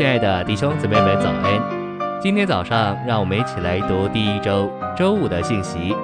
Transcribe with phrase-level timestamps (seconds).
[0.00, 2.22] 亲爱的弟兄姊妹们，早安！
[2.22, 5.94] 今天早上，让我们一起来读第一周周五的信息。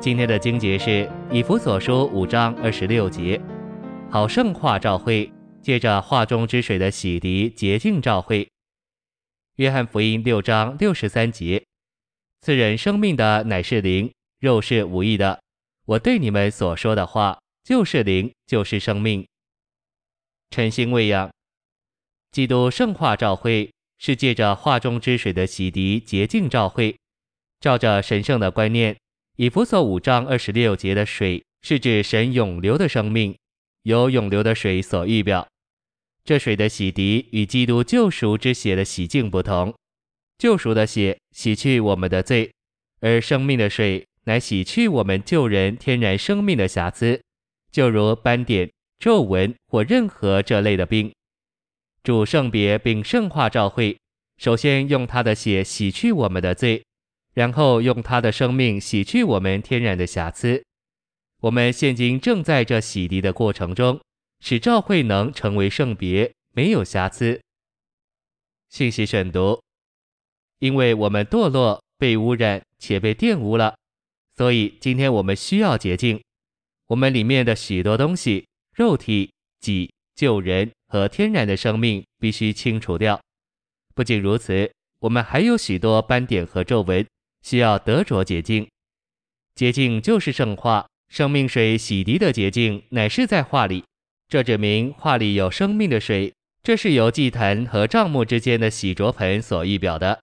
[0.00, 3.40] 今天的经节是以弗所书五章二十六节，
[4.10, 5.32] 好圣化照会，
[5.62, 8.50] 借着化中之水的洗涤洁净照会。
[9.58, 11.64] 约翰福音六章六十三节，
[12.40, 15.38] 赐人生命的乃是灵，肉是无益的。
[15.86, 19.24] 我对你们所说的话，就是灵，就是生命。
[20.50, 21.30] 晨星喂养。
[22.30, 26.96] 基督圣化教会是借着化中之水的洗涤洁净教会，
[27.60, 28.96] 照着神圣的观念，
[29.36, 33.36] 以弗所五章二十六节的水是指神永流的生命，
[33.82, 35.48] 由永流的水所预表。
[36.24, 39.74] 这水的洗涤与基督救赎之血的洗净不同，
[40.36, 42.52] 救赎的血洗去我们的罪，
[43.00, 47.20] 而生命的水乃洗去我们救人天然生命的瑕疵，
[47.72, 51.10] 就如斑点、皱纹或任何这类的病。
[52.02, 53.98] 主圣别并圣化召会，
[54.36, 56.84] 首先用他的血洗去我们的罪，
[57.34, 60.64] 然后用他的生命洗去我们天然的瑕疵。
[61.40, 64.00] 我们现今正在这洗涤的过程中，
[64.40, 67.40] 使召会能成为圣别，没有瑕疵。
[68.70, 69.62] 信息选读：
[70.58, 73.76] 因为我们堕落、被污染且被玷污了，
[74.36, 76.20] 所以今天我们需要洁净。
[76.88, 80.68] 我们里面的许多东西，肉体、己、旧人。
[80.90, 83.20] 和天然的生命必须清除掉。
[83.94, 87.06] 不仅如此，我们还有许多斑点和皱纹，
[87.42, 88.66] 需要得着洁净。
[89.54, 93.84] 洁净就是圣化，生命水洗涤的洁净乃是在画里。
[94.28, 100.18] 这指明画里有生命的水，这是由祭坛和帐幕之间的洗濯盆所预表的。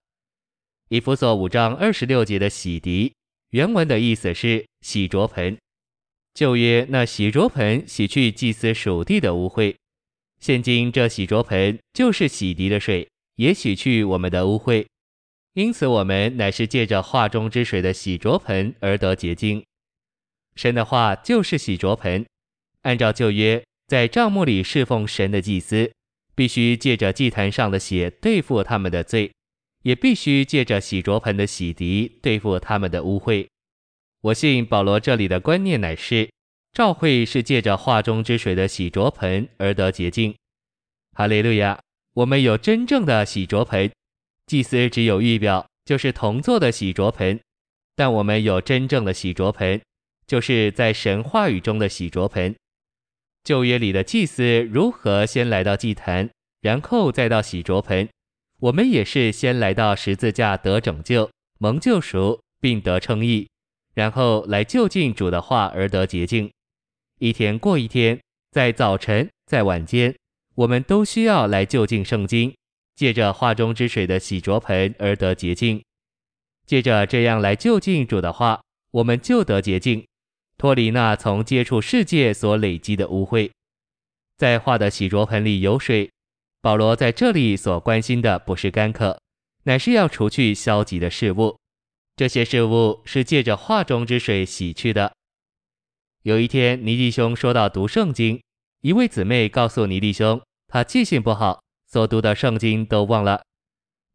[0.89, 3.11] 以弗所五章二十六节的洗涤，
[3.51, 5.55] 原文的意思是洗濯盆。
[6.33, 9.75] 旧约那洗濯盆洗去祭司属地的污秽。
[10.45, 14.85] 现今这洗濯盆就是洗涤的水，也洗去我们的污秽，
[15.55, 19.63] 因此我们乃是借着画中之水的洗濯盆而得洁净。
[20.55, 22.23] 神的话就是洗濯盆，
[22.83, 25.91] 按照旧约，在帐幕里侍奉神的祭司，
[26.35, 29.31] 必须借着祭坛上的血对付他们的罪，
[29.81, 33.47] 也必须借着洗濯盆的洗涤对付他们的污秽。
[34.21, 36.29] 我信保罗这里的观念乃是。
[36.75, 40.35] 教会是借着画中之水的洗濯盆而得洁净。
[41.13, 41.79] 哈利路亚！
[42.15, 43.89] 我们有真正的洗濯盆，
[44.45, 47.39] 祭司只有预表，就是铜做的洗濯盆；
[47.95, 49.81] 但我们有真正的洗濯盆，
[50.27, 52.53] 就是在神话语中的洗濯盆。
[53.45, 58.09] 旧约里的祭司如何先来到祭坛，然后再到洗濯盆，
[58.59, 63.47] 我们也是先来到十字架得拯救、蒙救赎，并得称义，
[63.93, 66.51] 然后来就近主的话而得洁净。
[67.19, 68.19] 一天过一天，
[68.51, 70.13] 在早晨，在晚间，
[70.55, 72.53] 我们都需要来就近圣经，
[72.95, 75.81] 借着画中之水的洗濯盆而得洁净。
[76.65, 78.61] 借着这样来就近主的话，
[78.91, 80.05] 我们就得洁净，
[80.57, 83.49] 脱离那从接触世界所累积的污秽。
[84.37, 86.11] 在画的洗濯盆里有水，
[86.61, 89.17] 保罗在这里所关心的不是干渴，
[89.63, 91.57] 乃是要除去消极的事物。
[92.17, 95.13] 这些事物是借着画中之水洗去的。
[96.25, 98.41] 有一天，尼弟兄说到读圣经，
[98.81, 103.43] 一位姊妹告诉尼弟兄，他记性不好，所读的圣经都忘了。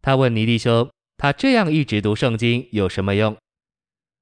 [0.03, 3.37] 他问尼弟兄，他这样一直读圣经有什么用？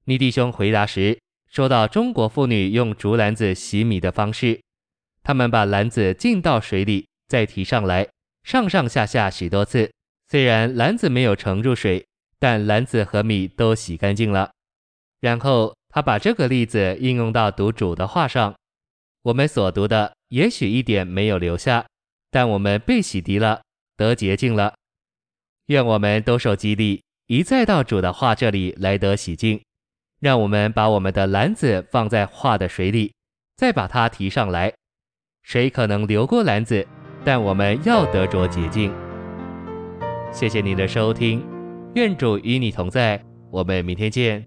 [0.05, 1.19] 尼弟兄回答时，
[1.51, 4.61] 说到中国妇女用竹篮子洗米的方式，
[5.23, 8.07] 他们把篮子浸到水里，再提上来，
[8.43, 9.91] 上上下下许多次，
[10.29, 12.07] 虽然篮子没有盛入水，
[12.39, 14.51] 但篮子和米都洗干净了，
[15.21, 15.78] 然后。
[15.99, 18.55] 他把这个例子应用到读主的话上，
[19.23, 21.85] 我们所读的也许一点没有留下，
[22.31, 23.63] 但我们被洗涤了，
[23.97, 24.75] 得洁净了。
[25.67, 29.61] 愿我们都受激励，一再到主的话这里来得洗净。
[30.21, 33.13] 让我们把我们的篮子放在话的水里，
[33.57, 34.73] 再把它提上来。
[35.43, 36.87] 水可能流过篮子，
[37.25, 38.95] 但我们要得着洁净。
[40.31, 41.45] 谢谢你的收听，
[41.97, 43.21] 愿主与你同在，
[43.51, 44.47] 我们明天见。